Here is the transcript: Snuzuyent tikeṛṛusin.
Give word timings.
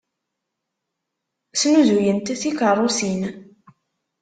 Snuzuyent 1.59 2.27
tikeṛṛusin. 2.41 3.21